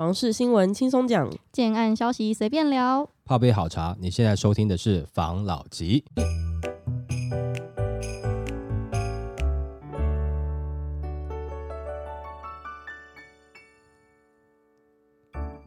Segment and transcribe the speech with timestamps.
[0.00, 3.06] 房事新闻轻松讲，建案消息随便聊。
[3.22, 6.02] 泡杯好茶，你现在收听的是房老吉。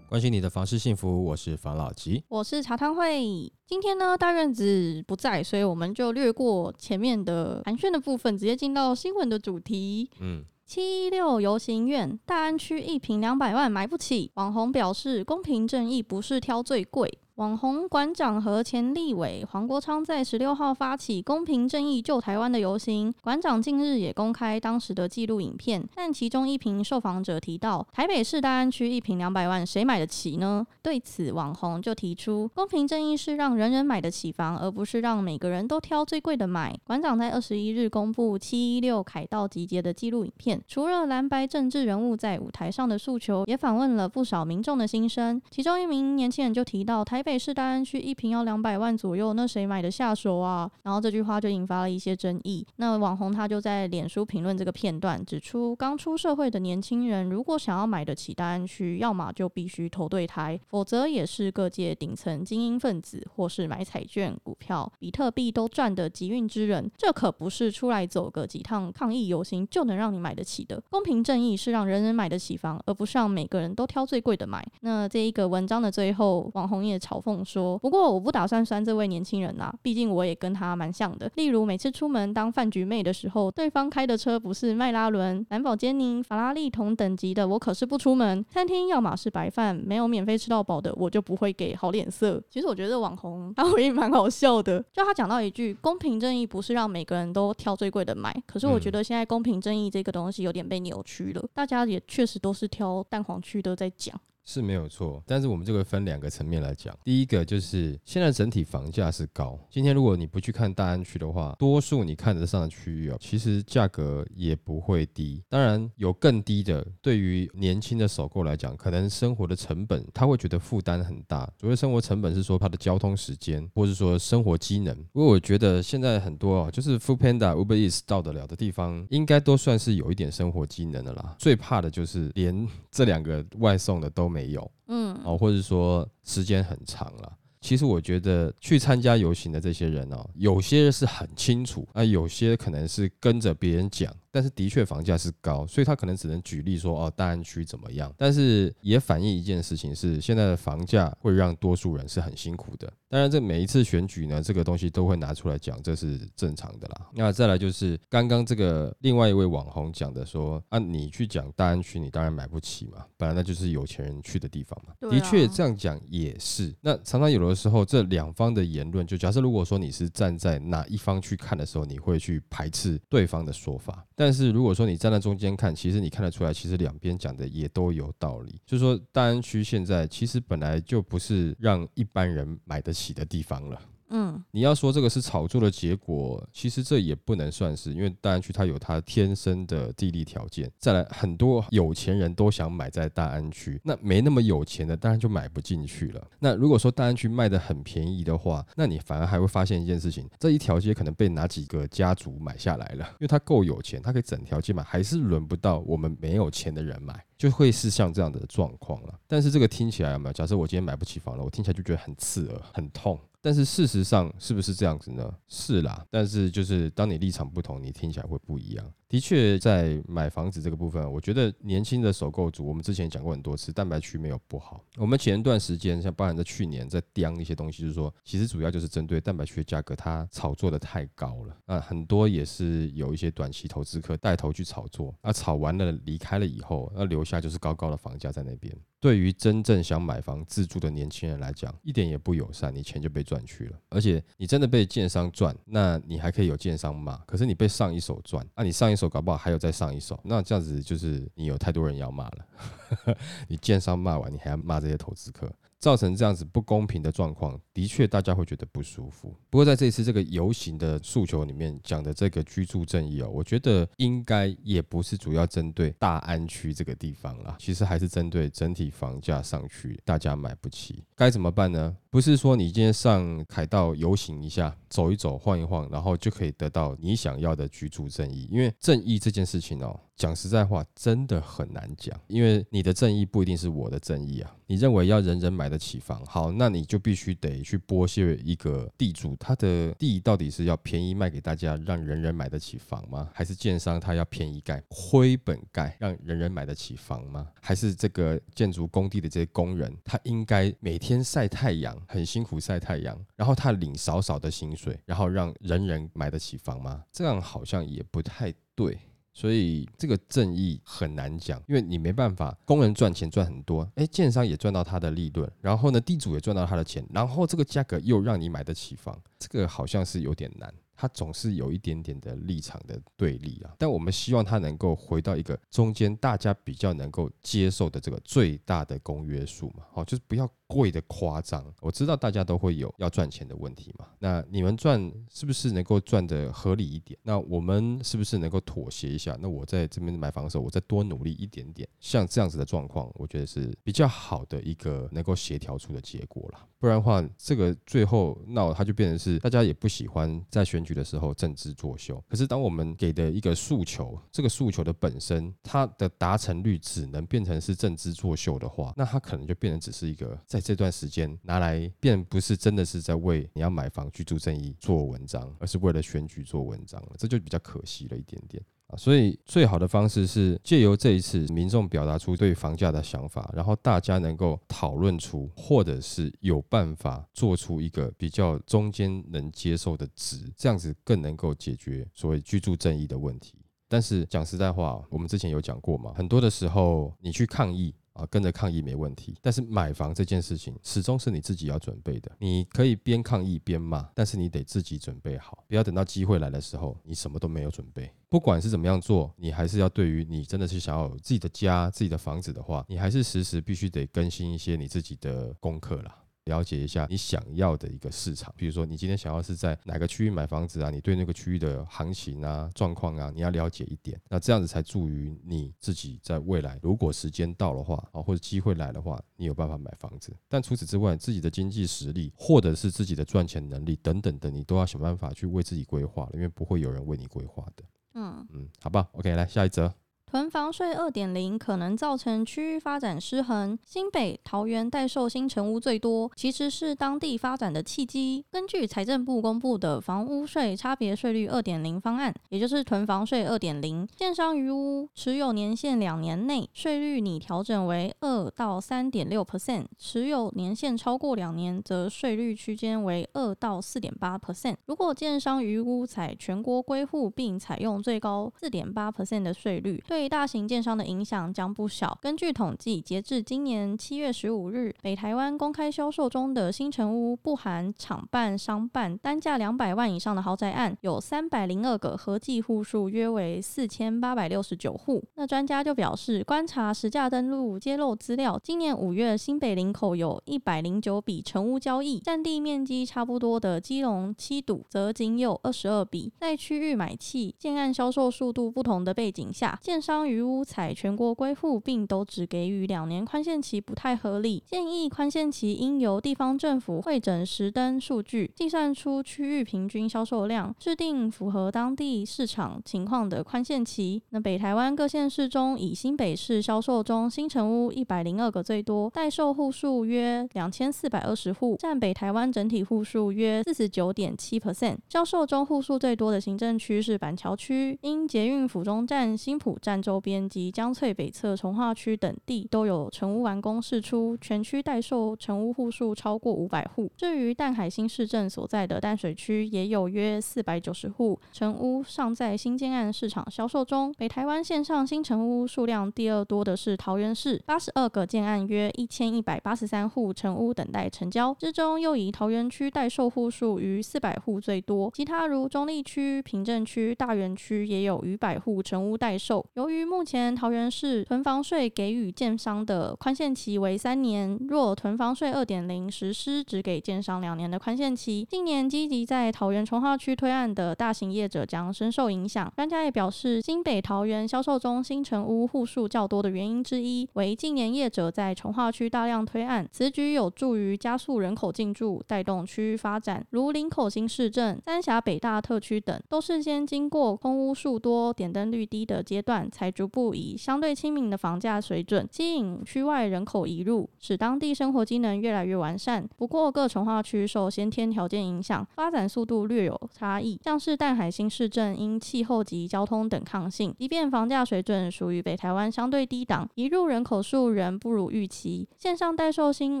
[0.08, 2.24] 关心你的房事幸福，我是房老吉。
[2.28, 3.52] 我是茶汤会。
[3.66, 10.08] 今天呢，大院子不在，所以我们就略过前面的寒暄的部分，直接进到新闻的主题。
[10.20, 10.42] 嗯，
[10.74, 17.18] 七一六游行院大安区一平两百万买不起，网红表示公平正义不是挑最贵。
[17.36, 23.10] 网红馆长和前立委黄国昌在十六号发起公平正义救台湾的游行。
[23.22, 30.66] 馆长近日也公开当时的记录影片，但其中一名受访者提到，台北市大安区一平两百万，谁买得起呢？
[30.82, 36.78] 对此，网红就提出，公平正义是让人人买得起房，而不是让每个人都挑最贵的买。
[36.84, 45.40] 馆长在二十一日公布七一六凯道集结的记录影片，除了蓝白政治人物在舞台上的诉求，也访问了不少民众的心声。
[45.50, 50.70] 其中一名年轻人就提到，台北市大安区一平要两百万左右，那谁买得下手啊？
[50.82, 52.66] 然后这句话就引发了一些争议。
[52.76, 66.90] 那网红他就在脸书评论这个片段，指出刚出社会的年轻人如果想要买得起大安区，要么就必须投对台，否则也是各界顶层精英分子，或是买彩券、股票、比特币都赚的集运之人。
[66.96, 70.82] 这可不是出来走个几趟抗议游行就能让你买得起的。
[70.90, 74.66] 公平正义是让人人买得起房，而不是让每个人都挑最贵的买。
[74.80, 81.30] 那这一个文章的最后，网红也嘲讽说：“不过我不打算酸这位年轻人啊，毕竟我也跟他蛮像的。
[81.36, 88.44] 例如每次出门当饭局妹的时候，对方开的车不是迈拉伦、兰博基尼、法拉利同等级的，我可是不出门。
[88.48, 92.42] 餐厅要么是白饭，没有免费吃到饱的，我就不会给好脸色。
[92.50, 98.34] 其实我觉得网红他回应蛮好笑的，就他讲到一句：公平正义不是让每个人都挑最贵的买。
[98.46, 106.96] 可是我觉得现在公平正义这个东西有点被扭曲了，大家也确实都是挑蛋黄区的在讲。”是没有错，但是我们这个分两个层面来讲。
[107.04, 115.42] 第一个就是现在整体房价是高，今天如果你不去看大安区的话，多数你看得上的区域哦，其实价格也不会低。
[115.48, 121.50] 当然有更低的，对于年轻的首购来讲，可能生活的成本他会觉得负担很大。
[121.60, 124.94] 所谓生活成本是说他的交通时间，或是说生活机能。
[125.12, 131.36] 不过我觉得现在很多啊，就是 Food Panda、Uber Eats 到得了的地方，应该都算是有一点生活机能的啦。
[131.38, 137.32] 最怕的就是连这两个外送的都没有，嗯，哦，或者说时间很长了。
[137.60, 148.12] 其实我觉得去参加游行的这些人哦，有些是很清楚，那，有些可能是跟着别人讲，但是的确房价是高，所以他可能只能举例说哦，大安区怎么样。
[148.16, 152.90] 但是也反映一件事情是，现在的房价会让多数人是很辛苦的。
[153.08, 157.06] 当然，这每一次选举呢，这个东西都会拿出来讲，这是正常的啦。
[157.14, 164.94] 那再来就是刚刚这个另外一位网红讲的说啊，你去讲大安区，你当然买不起嘛，本来那就是有钱人去的地方嘛。
[165.00, 166.74] 啊的确这样讲也是。
[166.80, 174.06] 那常常有的时候，这两方的言论，就假设如果说你是站在哪一方去看的时候，你会去排斥对方的说法。
[174.24, 178.60] 但是如果说你站在中间看，其实你看得出来，其实两边讲的也都有道理。
[178.64, 183.82] 就是说大安区现在其实本来就不是让一般人买得起的地方了。
[184.14, 190.70] 嗯，你要说这个是炒作的结果，其实这也不能算是，因为大安区它有它天生的地利条件。
[190.78, 196.22] 再来，很多有钱人都想买在大安区，那没那么有钱的当然就买不进去了。
[196.38, 207.24] 那如果说大安区卖的很便宜的话，那你反而还会发现一件事情，这一条街可能被哪几个家族买下来了，因为他够有钱，他可以整条街买，还是轮不到我们没有钱的人买。
[207.42, 210.32] 就会是像这样的状况了，但是这个听起来有没有？
[210.32, 213.18] 假设我今天买不起房了，我听起来就觉得很刺耳、很痛。
[213.40, 215.28] 但是事实上是不是这样子呢？
[215.48, 218.92] 是啦，但是就是当你立场不同，你听起来会不一样。
[219.12, 224.82] 的确，在买房子这个部分，我觉得年轻的首购族，我们之前讲过很多次，蛋白区没有不好。
[224.96, 231.54] 我们前一段时间，像包含在去年在刁一些东西，就是说，其实主要就是针对蛋白区的价格，它炒作的太高了。
[231.66, 238.74] 那，很多也是有一些短期投资客带头去炒作，啊，炒完了离开了以后，那留下就是高高的房价在那边。
[239.02, 243.76] 对于真正想买房自住的年轻人来讲，一点也不友善，你钱就被赚去了。
[243.88, 247.16] 而且你真的被建商赚，那你还可以有建商骂。
[247.26, 253.16] 可是你被上一手赚，那，你上一手搞不好还有再上一手，那这样子就是你有太多人要骂了。
[253.48, 255.52] 你建商骂完，你还要骂这些投资客。
[255.82, 259.34] 造成这样子不公平的状况，的确大家会觉得不舒服。
[259.50, 271.96] 不过在这一次这个游行的诉求里面讲的这个居住正义哦，我觉得应该也不是主要针对大安区这个地方啦，其实还是针对整体房价上去，大家买不起，该怎么办呢？
[272.12, 278.46] 不是说你今天上凯道游行一下，走一走，晃一晃，然后就可以得到你想要的居住正义。
[278.52, 279.98] 因为正义这件事情哦。
[280.14, 284.54] 讲实在话，真的很难讲，因为你的正义不一定是我的正义啊。
[284.66, 293.30] 你认为要人人买得起房，好，那你就必须得去剥削一个地主，他的地到底是要便宜卖给大家，让人人买得起房吗？
[293.32, 297.48] 还是建商他要便宜盖、亏本盖，让人人买得起房吗？
[297.60, 307.04] 还是这个建筑工地的这些工人，他应该每天晒太阳，很辛苦晒太阳，然后他领少少的薪水，然后让人人买得起房吗？
[307.12, 308.98] 这样好像也不太对。
[309.34, 320.70] 所以这个正义很难讲，因为你没办法，工人赚钱赚很多，哎，建商也赚到他的利润，然后呢，地主也赚到他的钱，然后这个价格又让你买得起房，这个好像是有点难。
[320.94, 331.64] 它总是有一点点的立场的对立啊，但我们希望它能够回到一个中间，大家比较能够接受的这个最大的公约数嘛，好，就是不要贵的夸张。
[331.80, 337.18] 我知道大家都会有要赚钱的问题嘛，那你们赚是不是能够赚的合理一点？
[337.24, 339.36] 那我们是不是能够妥协一下？
[339.40, 346.60] 那我在这边买房的时候，我再多努力一点点，像这样子的状况，我觉得是比较好的一个能够协调出的结果了。
[346.78, 350.92] 不然的话，这个最后闹，它就变成是大家也不喜欢在选举。
[350.92, 368.62] 的时候政治作秀，可是当我们给的一个诉求，这个诉求的本身，它的达成率只能变成是政治作秀的话，那它可能就变成只是一个在这段时间拿来变，不是真的是在为你要买房居住正义做文章，而是为了选举做文章了，这就比较可惜了一点点。
[368.98, 383.54] 所以最好的方式是借由这一次民众表达出对房价的想法，然后大家能够讨论出，或者是有办法做出一个比较中间能接受的值，这样子更能够解决所谓居住正义的问题。
[383.88, 387.94] 但是讲实在话，我们之前有讲过嘛，很多的时候你去抗议。
[388.12, 392.30] 啊，跟着抗议没问题，但是买房这件事情始终是你自己要准备的。
[392.38, 398.10] 你可以边抗议边骂，但是你得自己准备好，不要等到机会来的时候，你什么都没有准备。
[398.28, 406.16] 不管是怎么样做，你还是要对于你真的是想要有自己的家、自己的房子的话，你还是时时必须得更新一些你自己的功课啦。
[406.46, 410.90] 了解一下你想要的一个市场，比如说你今天想要是在哪个区域买房子啊？
[410.90, 420.34] 你对那个区域的行情啊、状况啊，你要了解一点，那这样子才助于你自己在未来，如果时间到的话啊，或者机会来的话，你有办法买房子。
[420.48, 427.84] 但除此之外，自己的经济实力或者是自己的赚钱能力等等的，你都要想办法去为自己规划了，因为不会有人为你规划的。
[428.14, 429.94] 嗯嗯，好吧，OK，来下一则。
[430.32, 438.42] 囤房税二点零可能造成区域发展失衡，新北、桃园待售新城屋最多，其实是当地发展的契机。
[438.50, 454.76] 根据财政部公布的房屋税差别税率二点零方案，也就是囤房税二点零，建商余屋持有年限两年内，税率拟调整为二到三点六 percent；持有年限超过两年，则税率区间为二到四点八 percent。
[454.86, 462.16] 如果建商余屋采全国归户，并采用最高四点八 percent 的税率，对对大型建商的影响将不小。
[462.22, 475.24] 根据统计，截至今年七月十五日，北台湾公开销售中的新城屋（不含厂办、商办）单价两百万以上的豪宅案有三百零二个，合计户数约为四千八百六十九户。
[475.34, 486.32] 那专家就表示，观察实价登录揭露资料，今年五月新北林口有一百零九笔成屋交易，占地面积差不多的基隆七堵则仅有二十二笔。
[486.38, 490.11] 在区域买气、建案销售速度不同的背景下，建商。
[490.12, 494.62] 商于屋采全国归户，并都只给予两年宽限期，不太合理。
[494.66, 504.22] 建议宽限期应由地方政府会诊实登数据，计算出区域平均销售量，制定符合当地市场情况的宽限期。
[504.28, 514.98] 那北台湾各县市中，以新北市销售中新城屋一百零二个最多，待售户数约两千四百二十户，占北台湾整体户数约四十九点七 percent。
[515.08, 520.01] 销售中户数最多的行政区是板桥区，因捷运府中站、新浦站。
[520.02, 527.10] 周边及江翠北侧、从化区等地都有成屋完工释出，全区待售成屋户数超过五百户。
[527.16, 534.12] 至于淡海新市镇所在的淡水区，也有约四百九十户成屋尚在新建案市场销售中。
[534.18, 549.64] 北台湾线上新成屋数量第二多的是桃园市，八十二个建案约一千一百八十三户成屋等待成交，之中又以桃园区待售户数逾四百户最多，其他如中立区、平镇区、大园区也有逾百户成屋待售。
[549.82, 562.72] 由于目前桃园市囤房税给予建商的宽限期为三年，若囤房税二点零实施，只给建商两年的宽限期，近年积极在桃园从化区推案的大型业者将深受影响。
[562.76, 573.44] 专家也表示，新北桃园销售中新城屋户数较多的原因之一，为近年业者在从化区大量推案，此举有助于加速人口进驻，带动区域发展。
[573.50, 586.28] 如林口新市镇、三峡北大特区等，都是先经过空屋数多、点灯率低的阶段，才逐步以相对亲民的房价水准吸引区外人口移入，使当地生活机能越来越完善。
[586.36, 590.60] 不过，各从化区受先天条件影响，发展速度略有差异。
[590.62, 598.86] 像是淡海新市镇，因气候及交通等抗性，即便房价水准属于北台湾相对低档，移入人口数仍不如预期。
[598.98, 600.00] 线上待售新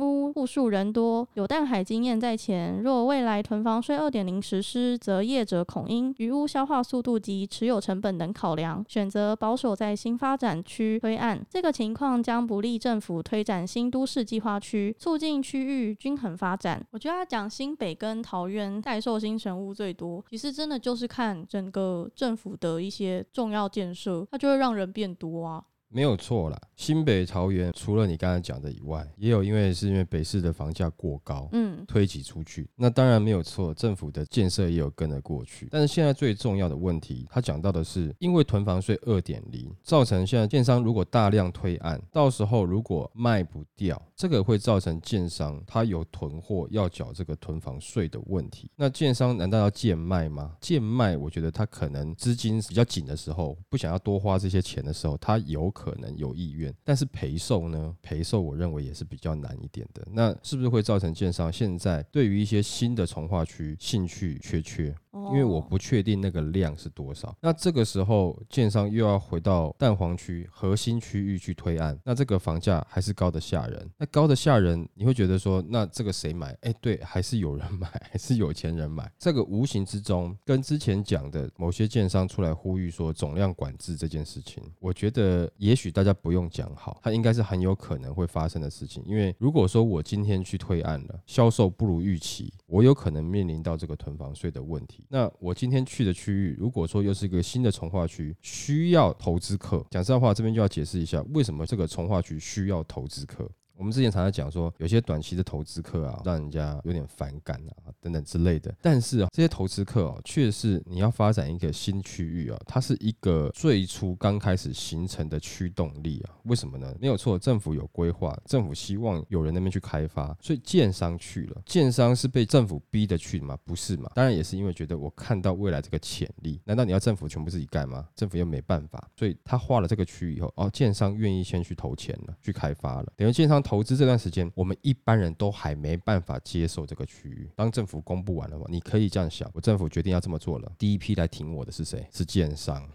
[0.00, 11.40] 屋户数人多，有淡海经验在前，若未来囤房税二点零实施，则业者恐因余屋消化速度及持有成本等考量，选择保守所在新发展区推案。
[11.48, 16.84] 这个情况将不利政府推展新都市计划区，促进区域均衡发展。
[16.90, 25.62] 我觉得他讲新北跟桃园代售新城屋最多，其实真的就是看整个政府的一些重要建设，它就会让人变多啊。
[25.92, 32.66] 没有错啦，新北桃园除了你刚才讲的以外，也有因为是因为北市的房价过高，嗯，推挤出去。
[32.76, 35.68] 那当然没有错，政府的建设也有跟得过去。
[35.70, 48.70] 但是现在最重要的问题，他讲到的是，因为囤房税二点零，造成现在建商如果大量推案，到时候如果卖不掉，这个会造成建商他有囤货要缴这个囤房税的问题。
[48.76, 50.56] 那建商难道要贱卖吗？
[50.60, 55.92] 贱卖，我觉得他可能资金比较紧的时候，不想要多花这些钱的时候，他有可。
[56.02, 57.94] 能有意愿，但是赔售呢？
[58.02, 60.02] 赔售我认为也是比较难一点的。
[60.10, 64.92] 那是不是会造成建商现在对于一些新的从化区兴趣缺缺？
[65.12, 73.90] 因为我不确定那个量是多少，那这个时候建商又要回到蛋黄区核心区域去推案，那这个房价还是高的吓人。
[73.98, 76.56] 那高的吓人，你会觉得说，那这个谁买？
[76.60, 79.10] 哎，对，还是有人买， 还是有钱人买。
[79.18, 89.02] 这个无形之中跟之前讲的某些建商出来呼吁说总量管制这件事情，我觉得也许大家不用讲好，它应该是很有可能会发生的事情。
[89.06, 95.06] 因为如果说我今天去推案了，销售不如预期，我有可能面临到这个囤房税的问题。
[95.08, 103.50] 那我今天去的区域，如果说又是一个新的从化区，需要投资客，讲实话，这边就要解释一下，为什么这个从化区需要投资客。
[103.76, 108.72] 我们之前常常讲说，有些短期的投资客啊，让人家有点反感啊，等等之类的。
[108.80, 116.34] 但是啊，这些投资客哦，却是你要发展一个新区域啊，它是一个最初刚开始形成的驱动力啊。
[116.44, 116.94] 为什么呢？
[117.00, 121.62] 没有错，政府有规划，政府希望有人那边去开发，所以建商去了。
[121.66, 123.58] 建商是被政府逼的去的吗？
[123.64, 124.10] 不是嘛？
[124.14, 126.60] 当然也是因为觉得我看到未来这个潜力。
[126.64, 128.06] 难道你要政府全部自己盖吗？
[128.14, 133.62] 政府又没办法，所以他划了这个区域以后，哦，建商愿意先去投钱了，去开发了，等于建商。
[133.72, 137.48] 投资这段时间，我们一般人都还没办法接受这个区域。
[137.56, 142.06] 当政府公布完了，你可以这样想：我政府决定要这么做了，第一批来挺我的是谁？
[142.12, 142.86] 是建商。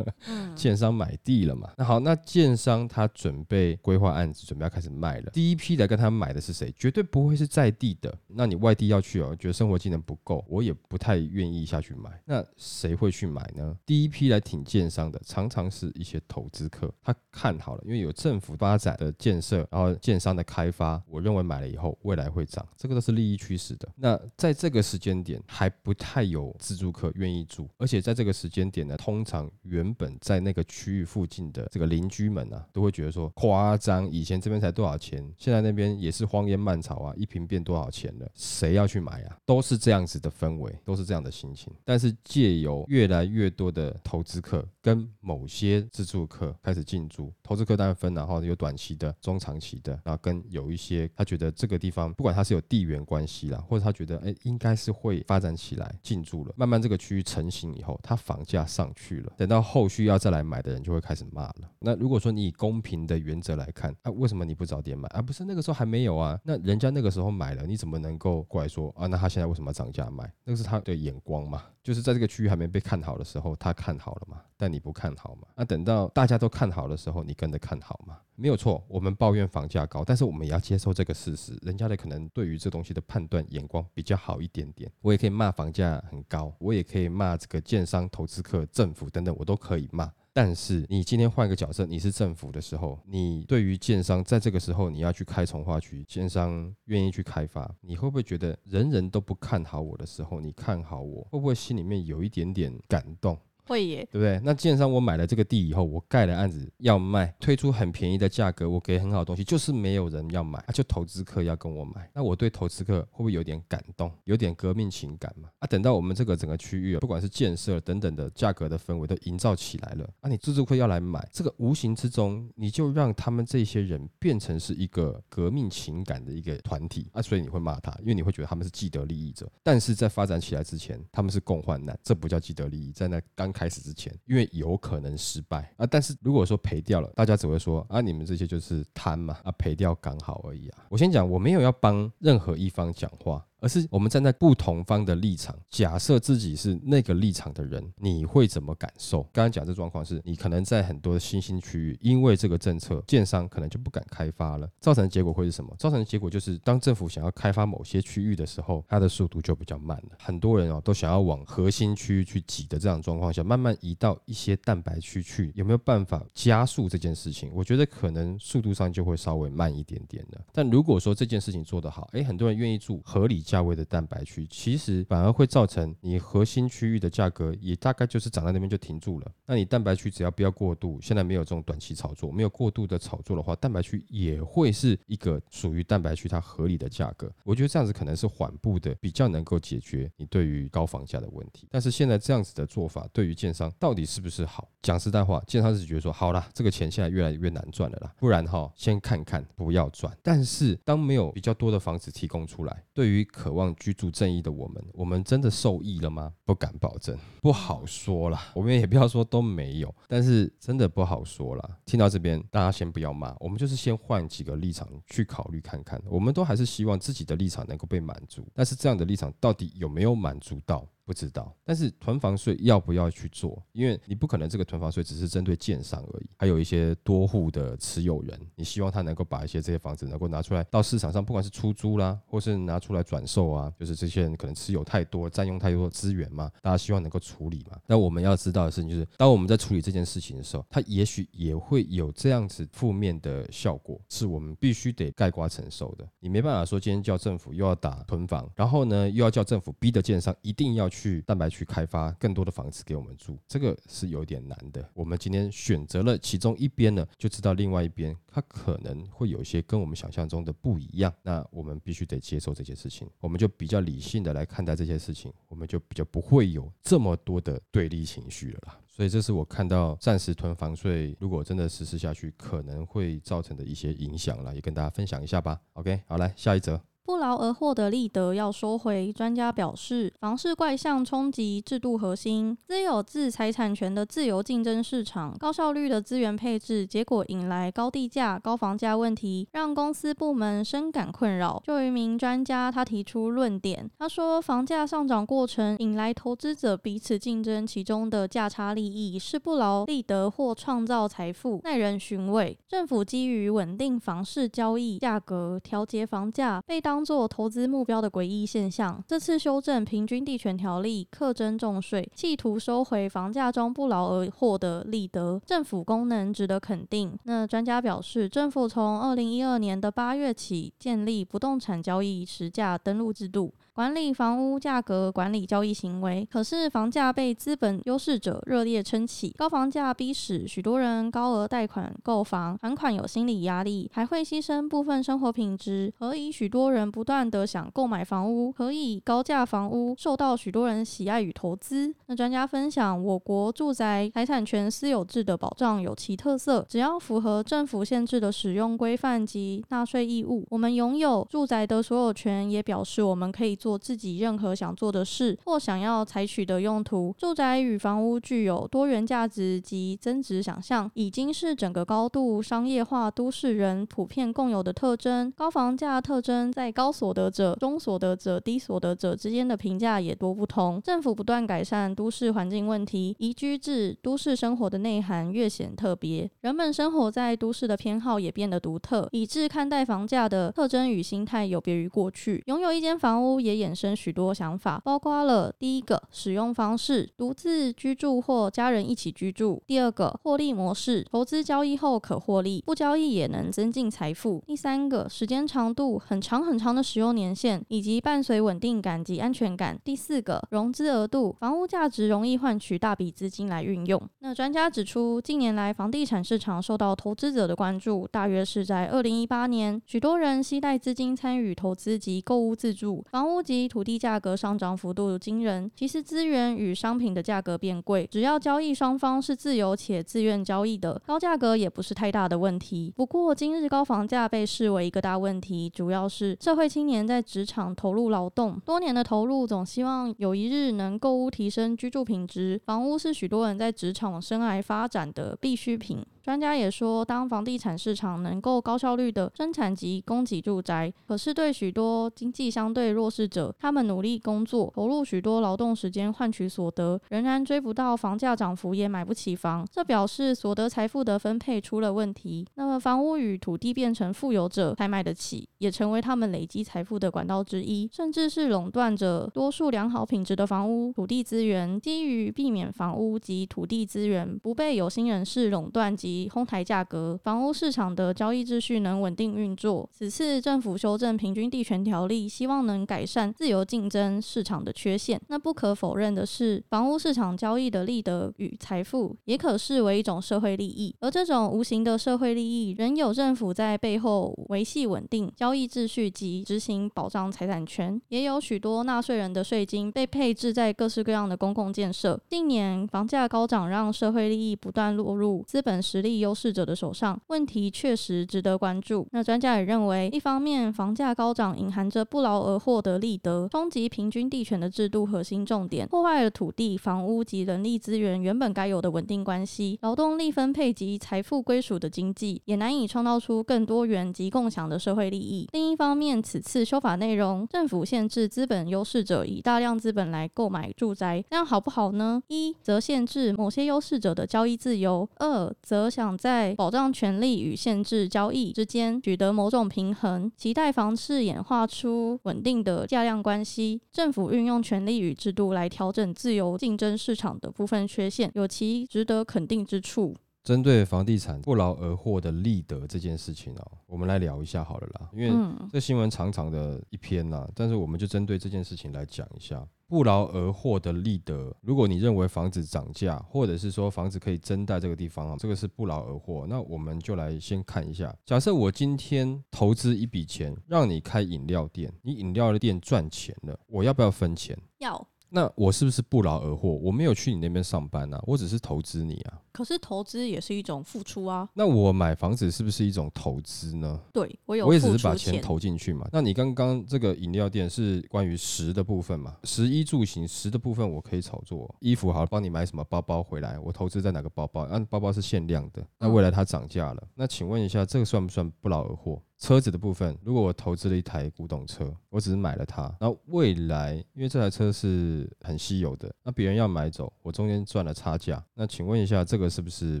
[0.56, 1.70] 建商买地了嘛？
[1.76, 5.30] 那好，那建商他准备规划案子，准备要开始卖了。
[5.34, 6.72] 第一批来跟他买的是谁？
[6.78, 8.16] 绝对不会是在地的。
[8.26, 12.10] 那你外地要去哦，觉得生活技能不够，我也不太愿意下去买。
[12.24, 13.76] 那谁会去买呢？
[13.84, 20.11] 第一批来挺建商的，常常是一些投资客，他看好了，因为有政府发展的建设，然后建。
[20.12, 23.88] 建商的开发，我认为买了以后未来会涨，这个都是利益驱使的。
[23.96, 39.38] 那在这个时间点还不太有自住客愿意住，而且在这个时间点呢，通常原本在那个区域附近的这个邻居们啊，都会觉得说夸张，以前这边才多少钱，现在那边也是荒烟蔓草啊，一平变多少钱了，谁要去买啊？
[39.46, 41.72] 都是这样子的氛围，都是这样的心情。
[41.86, 49.98] 但是借由越来越多的投资客跟某些自住客开始进驻，投资客当然分，然后有短期的、中长期的。
[50.04, 61.70] 然后跟有一些他觉得这个地方不管他是有地缘关系啦，或者他觉得哎应该是会发展起来进驻了，慢慢这个区域成型以后，它房价上去了，等到后续要再来买的人就会开始骂了。
[61.78, 65.22] 那如果说你以公平的原则来看，啊为什么你不早点买啊？
[65.22, 66.38] 不是那个时候还没有啊？
[66.44, 69.06] 那人家那个时候买了，你怎么能够过来说啊？
[69.06, 70.30] 那他现在为什么要涨价卖？
[70.44, 71.62] 那个是他的眼光嘛？
[71.82, 74.40] 就是在这个区域还没被看好的时候，他看好了嘛？
[74.56, 75.48] 但你不看好嘛？
[75.56, 78.18] 那等到大家都看好的时候，你跟着看好嘛？
[78.36, 81.54] 没有错，我们抱怨房价高，但是我们也要接受这个事实。
[81.60, 84.90] 人家的可能对于这东西的判断眼光比较好一点点。
[85.02, 90.10] 我也可以骂房价很高，我也可以骂这个建商、投资客、政府等等，我都可以骂。
[90.32, 103.38] 但是你今天换个角色，你是政府的时候，你对于建商在这个时候你要去开从化区，建商愿意去开发，你会不会觉得人人都不看好我的时候，你看好我，会不会心里面有一点点感动？
[103.66, 104.40] 会耶，对不对？
[104.44, 115.48] 那建商我买了这个地以后，我盖了案子要卖，推出很便宜的价格，我给很好的东西，就是没有人要买，啊，就投资客要跟我买，那我对投资客会不会有点感动，有点革命情感嘛？
[115.60, 140.86] 啊，等到我们这个整个区域，不管是建设等等的价格的氛围都营造起来了，啊，你自助客要来买，这个无形之中你就让他们这些人变成是一个革命情感的一个团体啊，所以你会骂他，因为你会觉得他们是既得利益者，但是在发展起来之前，他们是共患难，这不叫既得利益，在那刚开始之前，因为有可能失败啊，但是如果说赔掉了，大家只会说啊，你们这些就是贪嘛，啊，赔掉刚好而已啊。
[140.88, 143.44] 我先讲，我没有要帮任何一方讲话。
[143.62, 149.22] 而是我们站在不同方的立场，假设自己是那个立场的人，你会怎么感受？
[149.32, 155.72] 刚刚讲这状况是，你可能在很多的新兴区域，因为这个政策，建商可能就不敢开发了，造成的结果会是什么？
[155.78, 160.16] 造成的结果就是，当政府想要开发某些区域的时候，它的速度就比较慢了。
[160.18, 167.48] 很多人哦，都想要往核心区域去挤的这样状况下，慢慢移到一些蛋白区去，有没有办法加速这件事情？
[167.54, 170.44] 我觉得可能速度上就会稍微慢一点点的。
[170.52, 173.40] 但如果说这件事情做得好，诶，很多人愿意住合理。
[173.52, 179.30] 价位的蛋白区，其实反而会造成你核心区域的价格也大概就是涨在那边就停住了。
[179.44, 187.30] 那你蛋白区只要不要过度，现在没有这种短期炒作，没有过度的炒作的话，蛋白区也会是一个属于蛋白区它合理的价格。
[187.44, 191.68] 我觉得这样子可能是缓步的，比较能够解决你对于高房价的问题。
[191.70, 194.66] 但是现在这样子的做法，对于建商到底是不是好？
[194.80, 200.16] 讲实在话，建商是觉得说，好啦，这个钱现在越来越难赚了啦，不然哈，先看看不要赚。
[200.22, 206.32] 但是当没有比较多的房子提供出来，对于渴望居住正义的我们，我们真的受益了吗？
[206.44, 208.38] 不敢保证，不好说了。
[208.54, 211.78] 我们也不要说都没有，但是真的不好说了。
[211.86, 216.00] 听到这边，大家先不要骂，我们就是先换几个立场去考虑看看。
[216.06, 220.86] 我们都还是希望自己的立场能够被满足，但是这样的立场到底有没有满足到？
[221.12, 223.62] 不知道，但是囤房税要不要去做？
[223.72, 237.78] 因为你不可能这个囤房税只是针对建商而已，还有一些多户的持有人，你希望他能够把一些这些房子能够拿出来到市场上，不管是出租啦，或是拿出来转售啊，就是这些人可能持有太多，占用太多资源嘛，大家希望能够处理嘛。
[237.86, 246.08] 那我们要知道的事情就是，当我们在处理这件事情的时候，它也许也会有这样子负面的效果，是我们必须得盖瓜承受的。
[246.20, 250.88] 你没办法说今天叫政府又要打囤房，然后呢又要叫政府逼的建商一定要。
[250.92, 254.88] 去去蛋白区开发更多的房子给我们住，这个是有点难的。
[254.94, 261.12] 我们今天选择了其中一边呢，就知道另外一边它可能会有一些跟我们想象中的不一样。
[261.22, 268.78] 那我们必须得接受这些事情，我们就比较理性的来看待这些事情，我们就比较不会有这么多的对立情绪了啦。
[268.86, 275.60] 所以这是我看到暂时囤房税，如果真的实施下去，可能会造成的一些影响了，也跟大家分享一下吧。
[275.72, 276.91] OK，好，来下一则。
[277.04, 291.60] 不劳而获的利得要收回，专家表示，房市怪象冲击制度核心，私有制财产权的自由竞争市场，高效率的资源配置，结果引来高地价、高房价问题，让公司部门深感困扰。
[291.64, 302.56] 就一名专家，他提出论点，他说，房价上涨过程引来投资者彼此竞争，其中的价差利益是不劳利得或创造财富，耐人寻味。
[302.68, 306.80] 政府基于稳定房市交易价格，调节房价，被。
[306.92, 309.02] 当作投资目标的诡异现象。
[309.08, 317.18] 这次修正平均地权条例，课征重税，企图收回房价中不劳而获的利得，政府功能值得肯定。
[317.24, 323.54] 那专家表示，政府从二零一二年的八月起建立不动产交易实价登录制度。
[323.74, 326.28] 管理房屋价格，管理交易行为。
[326.30, 335.90] 可是房价被资本优势者热烈撑起，高房价逼使许多人高额贷款购房，还款有心理压力，还会牺牲部分生活品质。
[335.98, 338.52] 何以许多人不断的想购买房屋？
[338.52, 341.94] 何以高价房屋受到许多人喜爱与投资？
[342.08, 353.58] 那专家分享，我国住宅财产权私有制的保障有其特色，只要符合政府限制的使用规范及纳税义务，我们拥有住宅的所有权，也表示我们可以。
[353.62, 357.14] 做自己任何想做的事或想要采取的用途。
[357.16, 365.32] 住宅与房屋具有多元价值及增值想象，已经是整个高度商业化都市人普遍共有的特征。
[365.36, 370.82] 高房价特征在高所得者、中所得者、低所得者之间的评价也多不同。
[370.82, 376.28] 政府不断改善都市环境问题，宜居制都市生活的内涵越显特别。
[376.40, 382.42] 人们生活在都市的偏好也变得独特，以致看待房价的特征与心态有别于过去。
[382.46, 383.51] 拥有一间房屋也。
[383.54, 404.00] 也衍生许多想法，包括了第一个使用方式，独自居住或家人一起居住；第二个获利模式，投资交易后可获利，不交易也能增进财富；第三个时间长度，很长很长的使用年限，以及伴随稳定感及安全感；第四个融资额度，房屋价值容易换取大笔资金来运用。
[404.20, 415.70] 那专家指出，近年来房地产市场受到投资者的关注，大约是在二零一八年，许多人携带资金参与投资及购物自住，房屋及土地价格上涨幅度惊人。
[415.74, 422.92] 其实资源与商品的价格变贵，只要交易双方是自由且自愿交易的，高价格也不是太大的问题。
[422.96, 432.60] 不过，今日高房价被视为一个大问题，主要是社会青年在职场投入劳动多年的投入，总希望有一日能购屋提升居住品质。
[432.64, 436.04] 房屋是许多人在职场生涯发展的必需品。
[436.22, 449.66] 专家也说，当房地产市场能够高效率的生产及供给住宅，可是对许多经济相对弱势者，他们努力工作，投入许多劳动时间换取所得，仍然追不到房价涨幅，也买不起房。
[449.70, 452.46] 这表示所得财富的分配出了问题。
[452.54, 461.80] 那么，房屋与土地变成富有者才买得起，也成为他们累积财富的管道之一，甚至是垄断着多数良好品质的房屋土地资源。
[461.80, 469.88] 基于避免房屋及土地资源不被有心人士垄断及哄抬价格，房屋市场的交易秩序能稳定运作。
[469.92, 475.20] 此次政府修正平均地权条例，希望能改善自由竞争市场的缺陷。
[475.28, 480.92] 那不可否认的是，房屋市场交易的利得与财富，也可视为一种社会利益。
[480.98, 487.98] 而这种无形的社会利益，仍有政府在背后维系稳定交易秩序及执行保障财产权。
[488.08, 492.20] 也有许多纳税人的税金被配置在各式各样的公共建设。
[492.28, 496.02] 近年房价高涨，让社会利益不断落入资本实。
[496.02, 499.06] 力优势者的手上，问题确实值得关注。
[499.12, 515.41] 那专家也认为，一方面房价高涨隐含着不劳而获的利得，冲击平均地权的制度核心重点，破坏了土地、房屋及人力资源原本该有的稳定关系，劳动力分配及财富归属的经济，也难以创造出更多元及共享的社会利益。
[515.52, 522.20] 另一方面，此次修法内容，政府限制资本优势者以大量资本来购买住宅，这样好不好呢？
[522.26, 525.92] 一则限制某些优势者的交易自由，二则。
[525.92, 533.78] 想在保障权利与限制交易之间取得某种平衡，期待房市演化出稳定的价量关系。
[533.92, 540.16] 政府运用权力与制度来调整自由竞争市场的部分缺陷，有其值得肯定之处。
[540.42, 545.08] 针对房地产不劳而获的利得这件事情哦，我们来聊一下好了啦。
[545.12, 545.32] 因为
[545.70, 549.66] 这新闻长长的一篇呐，但是我们就针对这件事情来讲一下。
[549.86, 556.46] 不劳而获的利得，如果你认为房子涨价，或者是说房子可以增贷这个地方啊，这个是不劳而获。
[556.48, 564.58] 那我们就来先看一下，假设我今天投资一笔钱，让你开饮料店，你饮料的店赚钱了，我要不要分钱？
[564.78, 565.06] 要。
[565.34, 566.68] 那我是不是不劳而获？
[566.74, 569.40] 我没有去你那边上班啊，我只是投资你啊。
[569.50, 571.48] 可是投资也是一种付出啊。
[571.54, 574.00] 那我买房子是不是一种投资呢？
[574.12, 576.06] 对，我有，我也只是把钱投进去嘛。
[576.12, 579.36] 那你刚刚这个饮料店是关于食的部分嘛？
[579.44, 584.62] 食衣住行食的部分我可以炒作，衣服好帮你买什么包包回来，我投资在哪个包包？
[584.62, 589.20] 啊，包包是限量的，那未来它涨价了，那请问一下，这个算不算不劳而获？
[589.42, 600.00] 车子的部分，如果我投资了一台古董车，我只是买了它，那未来因为这台车是很稀有的，那别人要买走，我中间赚了差价，那请问一下，这个是不是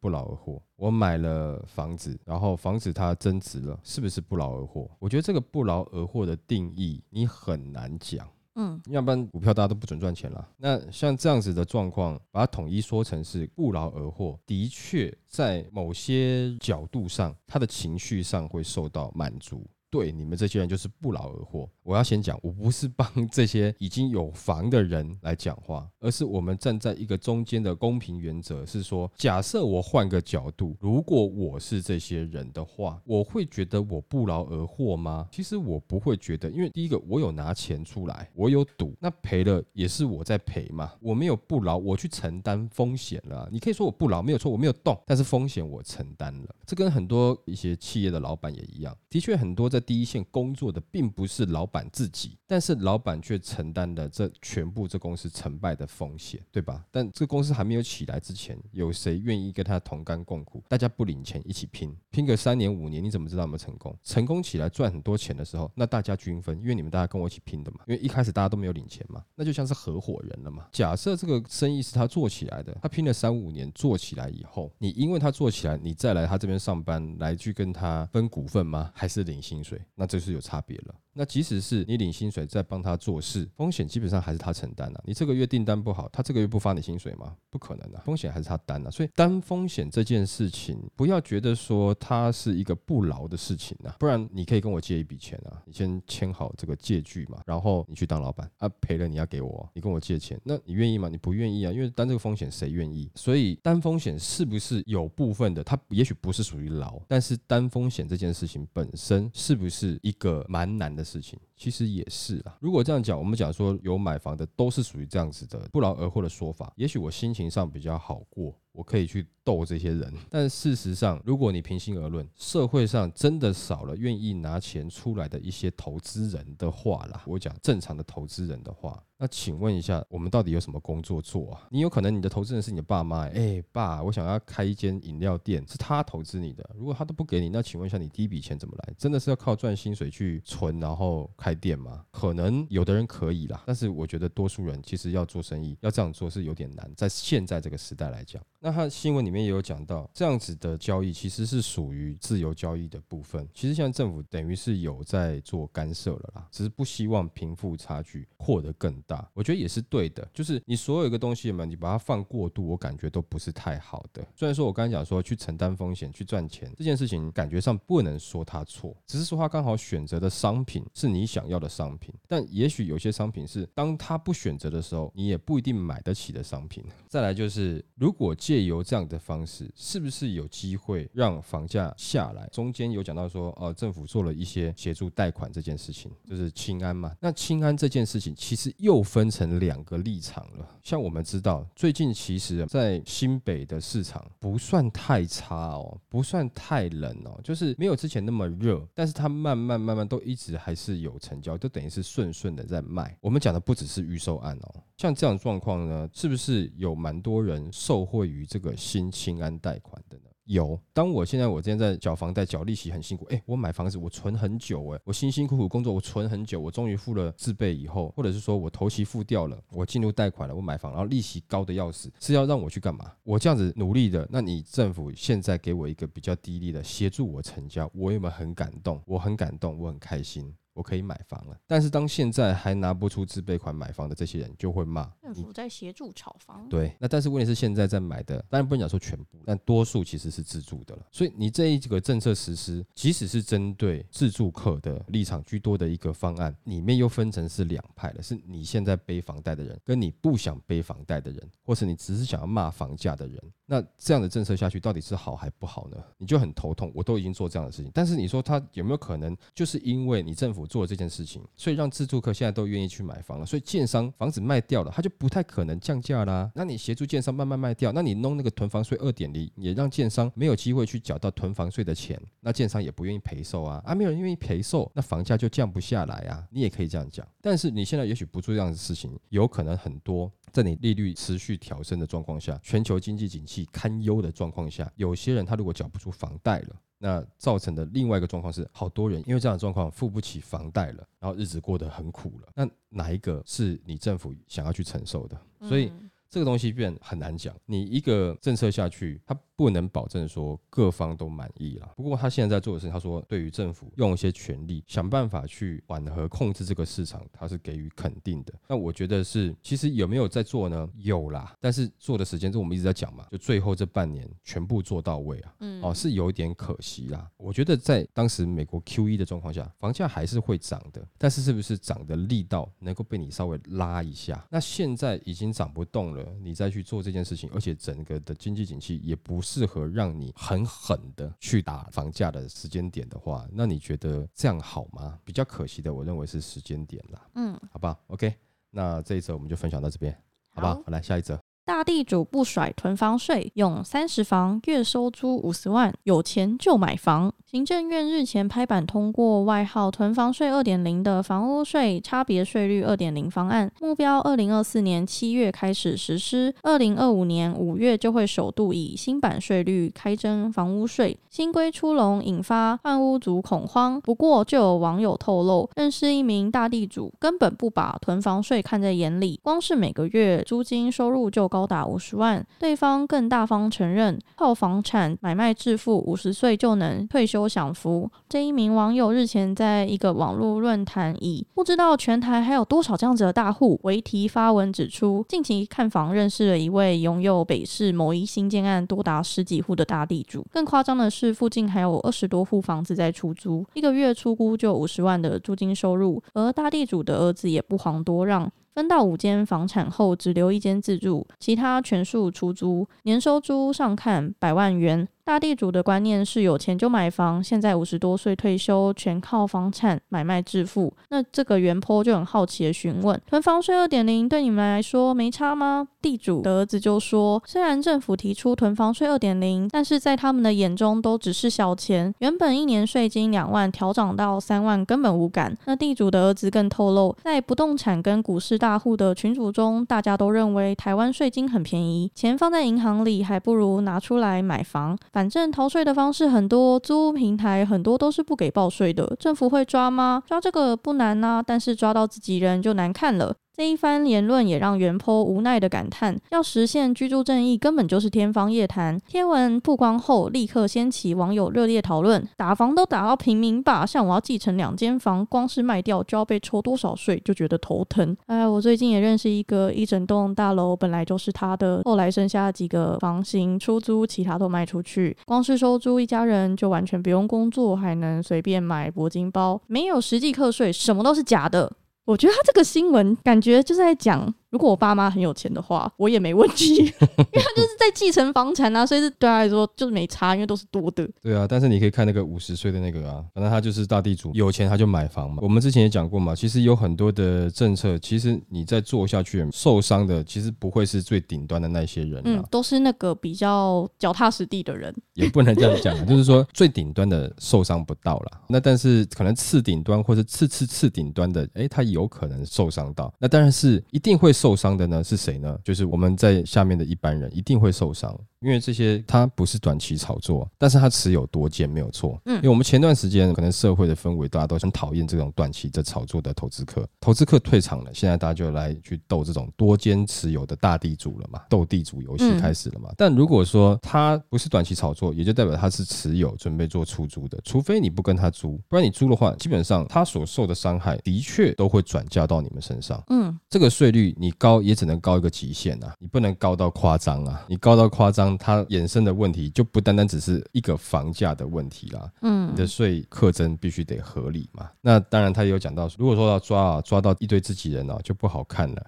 [0.00, 0.62] 不劳而获？
[0.76, 4.90] 我买了房子，然后房子它增值了，是不是不劳而获？
[4.98, 8.26] 我觉得这个不劳而获的定义你很难讲。
[8.60, 10.48] 嗯，要不然股票大家都不准赚钱了。
[10.56, 19.64] 那像这样子的状况，把它统一说成是不劳而获，的确在某些角度上，他的情绪上会受到满足。
[19.90, 21.68] 对你们这些人就是不劳而获。
[21.82, 35.26] 我要先讲，我不是帮 这些已经有房的人来讲话，而是我们站在一个中间的公平原则，是说，假设我换个角度，如果我是这些人的话，我会觉得我不劳而获吗？
[35.32, 43.48] 其实我不会觉得，因为第一个，我有拿钱出来，我有赌，那赔了也是我在赔嘛，我没有不劳，我去承担风险了。
[43.50, 46.54] 你可以说我不劳，没有错，我没有动，但是风险我承担了。
[46.66, 49.77] 这跟很多一些企业的老板也一样，的确很多在。
[49.80, 56.84] 第一线工作的并不是老板自己，但是老板却承担了这全部这公司成败的风险，对吧？
[56.90, 60.62] 但这公司还没有起来之前，有谁愿意跟他同甘共苦？
[60.68, 63.96] 大家不领钱一起拼，拼个三年五年，你怎么知道有没有成功？
[64.02, 67.80] 成功起来赚很多钱的时候，那大家均分，因为你们大家跟我一起拼的嘛。
[67.86, 70.66] 因为一开始大家都没有领钱嘛，那就像是合伙人了嘛。
[70.72, 78.90] 假设这个生意是他做起来的，他拼了三五年做起来以后，你因为他做起来，你再来他这边上班来去跟他分股份吗？
[78.94, 79.67] 还是领薪水？
[79.94, 80.94] 那这是有差别了。
[81.18, 85.02] 那即使是你领薪水在帮他做事，风险基本上还是他承担啊。
[85.04, 87.34] 你这个月订单不好，他这个月不发你薪水吗？
[87.50, 88.88] 不可能啊，风险还是他担啊。
[88.88, 101.08] 所以担风险这件事情，不要觉得说它是一个不劳的事情啊，不然你可以跟我借一笔钱啊，你先签好这个借据嘛，然后你去当老板啊，赔了你要给我，你跟我借钱，那你愿意吗？
[101.08, 103.10] 你不愿意啊，因为担这个风险谁愿意？
[103.16, 111.38] 所以担风险是不是有部分的，它也许不是属于劳，但是担风险这件事情本身是不是一个蛮难的事情？
[111.58, 112.56] 其实也是啦。
[112.60, 118.54] 如果这样讲，我们讲说有买房的都是属于这样子的不劳而获的说法，也许我心情上比较好过。
[118.70, 131.66] 我可以去逗这些人，但事实上，如果你平心而论，社会上真的少了愿意拿钱出来的一些投资人的话啦，我讲正常的投资人的话，那请问一下，我们到底有什么工作做啊？
[131.72, 138.94] 你有可能你的投资人是你的爸妈，哎，爸，我想要开一间饮料店，是他投资你的，如果他都不给你，那请问一下，你第一笔钱怎么来？
[138.96, 142.04] 真的是要靠赚薪水去存，然后开开店吗？
[142.10, 148.42] 可能有的人可以啦，但是我觉得多数人其实要做生意，要这样做是有点难，在现在这个时代来讲。
[148.60, 153.48] 那他新闻里面也有讲到，这样子的交易其实是属于自由交易的部分。
[153.54, 159.26] 其实现在政府等于是有在做干涉了啦，只是不希望贫富差距扩得更大。
[159.32, 164.26] 我觉得也是对的，就是你所有一个东西嘛，你把它放过度，我感觉都不是太好的。
[164.34, 172.14] 虽然说我刚才讲说去承担风险去赚钱这件事情，感觉上不能说他错，只是说他刚好选择的商品是你想想要的商品。
[172.26, 176.82] 但也许有些商品是当他不选择的时候，你也不一定买得起的商品。
[177.08, 178.34] 再来就是如果。
[178.48, 182.48] 借由这样的方式，是不是有机会让房价下来？
[182.52, 187.14] 中间有讲到说，呃，政府做了一些协助贷款这件事情，就是清安嘛。
[187.20, 190.66] 那清安这件事情，其实又分成两个立场了。
[190.82, 203.16] 像我们知道，最近其实在新北的市场不算太差哦，不算太冷哦，就是没有之前那么热，但是它慢慢慢慢都一直还是有成交，就等于是顺顺的在卖。
[203.20, 208.48] 我们讲的不只是预售案哦，像这样状况呢，是不是有蛮多人受惠于？
[208.48, 210.24] 这个新清安贷款的呢？
[210.44, 210.80] 有。
[210.94, 223.12] 当我现在我今天在缴房贷、缴利息很辛苦，哎，我买房子我存很久，哎，我辛辛苦苦工作我存很久，我终于付了自备以后，或者是说我头期付掉了，我进入贷款了，我买房，然后利息高的要死，是要让我去干嘛？
[223.22, 229.02] 我这样子努力的，那你政府现在给我一个比较低利的协助我成交，我有没有很感动？
[229.04, 230.54] 我很感动，我很开心。
[230.78, 236.68] 我可以买房了，但是当现在还拿不出自备款买房的这些人就会骂政府在协助炒房。
[236.68, 241.04] 对，那但是问题是现在在买的，当然不能讲说全部，但多数其实是自住的了。
[241.10, 253.42] 所以你这一个政策实施，即使是针对自住客的立场居多的一个方案，里面又分成是两派了，是你现在背房贷的人，跟你不想背房贷的人，或是你只是想要骂房价的人。
[253.66, 255.96] 那这样的政策下去到底是好还不好呢？
[256.18, 256.92] 你就很头痛。
[256.94, 266.50] 我都已经做这样的事情，但是你说他有没有可能，就是因为你政府做了这件事情，所以让自住客现在都愿意去买房了，所以建商房子卖掉了，他就不太可能降价啦。
[266.54, 276.46] 那你协助建商慢慢卖掉，那你弄那个囤房税二点零，也让建商没有机会去缴到囤房税的钱，那建商也不愿意赔售啊，啊，没有人愿意赔售，那房价就降不下来啊。
[276.50, 280.30] 你也可以这样讲，但是你现在也许不做这样的事情，有可能很多。
[280.52, 292.48] 在你利率持续调升的状况下，全球经济景气堪忧的状况下，有些人他如果缴不出房贷了，那造成的另外一个状况是，好多人因为这样的状况付不起房贷了，然后日子过得很苦了。
[292.54, 295.40] 那哪一个是你政府想要去承受的？
[295.62, 295.92] 所以
[296.30, 297.54] 这个东西变很难讲。
[297.66, 299.38] 你一个政策下去，它。
[299.58, 301.92] 不能保证说各方都满意了。
[301.96, 308.54] 不过他现在在做的事情，他说对于政府用一些权力，想办法去缓和控制这个市场，他是给予肯定的。
[308.68, 310.88] 那我觉得是，其实有没有在做呢？
[310.94, 317.28] 有啦，但是做的时间，这我们一直在讲嘛，就最后这半年全部做到位啊，嗯，哦，是有一点可惜啦。
[317.36, 324.46] 我觉得在当时美国 Q E 的状况下，房价还是会涨的，但是是不是涨的力道能够被你稍微拉一下？
[324.52, 335.18] 那现在已经涨不动了，你再去做这件事情，而且整个的经济景气也不适合让你很狠的去打房价的时间点的话，那你觉得这样好吗？
[335.24, 337.28] 比较可惜的，我认为是时间点啦。
[337.34, 338.34] 嗯，好吧，OK，
[338.70, 340.16] 那这一则我们就分享到这边，
[340.54, 341.38] 好吧，好来下一则。
[341.68, 347.30] 大地主不甩囤房税，用三十房月收租五十万，有钱就买房。
[347.44, 361.18] 行政院日前拍板通过外号“囤房税二点零”的房屋税差别税率二点零方案，目标二零二四年七月开始实施，二零二五年五月就会首度以新版税率开征房屋税。
[361.28, 364.00] 新规出笼，引发换屋族恐慌。
[364.00, 371.57] 不过，就有网友透露，认识一名大地主，根本不把囤房税看在眼里，光是每个月租金收入就高。
[371.58, 378.08] 高达五十万，对方更大方承认靠房产买卖致富，五十岁就能退休享福。
[378.28, 390.46] 这一名网友日前在一个网络论坛以“不知道全台还有多少这样子的大户”为题发文，指出近期看房认识了一位拥有北市某一新建案多达十几户的大地主。
[390.52, 398.48] 更夸张的是，附近还有二十多户房子在出租，一个月出估就五十万的租金收入，而大地主的儿子也不遑多让。
[398.78, 405.08] 分到五间房产后，只留一间自住，其他全数出租，年收租上看百万元。
[405.28, 410.90] 大地主的观念是有钱就买房，现在五十多岁退休，全靠房产买卖致富。
[411.10, 415.86] 那这个原坡就很好奇的询问：囤房税二点零对你们来说没差吗？
[416.00, 422.14] 地主的儿子就说：虽然政府提出囤房税二点零，但是在他们的眼中都只是小钱。
[422.20, 425.54] 原本一年税金两万，调涨到三万，根本无感。
[425.66, 434.96] 那地主的儿子更透露，在不动产跟股市大户的群组中，大家都认为台湾税金很便宜，钱放在银行里还不如拿出来买房。
[435.18, 440.22] 反正逃税的方式很多，租屋平台很多都是不给报税的，政府会抓吗？
[440.24, 443.34] 抓这个不难呐，但是抓到自己人就难看了。
[443.58, 448.96] 这一番言论也让袁坡无奈的感叹：要实现居住正义，根本就是天方夜谭。
[449.08, 453.84] 贴文曝光后，立刻掀起网友热烈讨论：打房都打到平民吧？
[453.84, 458.16] 像我要继承两间房，光是卖掉就要被抽多少税，就觉得头疼。
[458.26, 471.72] 哎，我最近也认识一个，一整栋大楼本来就是他的，后来剩下几个房型出租，其他都卖出去，光是收租，一家人就完全不用工作，还能随便买铂金包，没有实际课税，什么都是假的。
[472.08, 474.34] 我觉得他这个新闻感觉就是在讲。
[474.50, 481.06] 如果我爸妈很有钱的话，我也没问题， 因为他就是在继承房产啊，所以是对他来说就是没差，因为都是多的。
[481.22, 485.38] 对啊，但是你可以看那个五十岁的那个啊，反正他就是大地主，有钱他就买房嘛。
[485.42, 494.94] 我们之前也讲过嘛，其实有很多的政策，其实你在做下去受伤的，其实不会是最顶端的那些人，嗯，都是那个比较脚踏实地的人。
[495.12, 504.32] 也不能这样讲，就是说最顶端的受伤不到了，那但是可能次顶端或者次次次顶端的，哎，他有可能受伤到，那当然是一定会。
[504.38, 505.58] 受伤的呢是谁呢？
[505.64, 508.16] 就是我们在下面的一般人一定会受伤。
[508.40, 512.20] 因为这些它不是短期炒作，但是它持有多见没有错。
[512.26, 522.90] 嗯，因为我们前段时间可能社会的氛围大家都很讨厌这种短期的炒作的投资客，投资客退场了，现在大家就来去斗这种多间持有的大地主了嘛，斗地主游戏开始了嘛。
[522.96, 533.02] 但如果说他不是短期炒作，也就代表他是持有准备做出租的，除非你不跟他租，不然你租的话，基本上他所受的伤害的确都会转嫁到你们身上。
[533.08, 538.36] 嗯，这个税率你高也只能高一个极限啊，你不能高到夸张啊，你高到夸张。
[538.36, 544.68] 它衍生的问题就不单单只是一个房价的问题啦，嗯，你的税课征必须得合理嘛。
[544.82, 548.86] 那当然，他也有讲到，如果说要抓啊，抓到一堆自己人啊，就不好看了。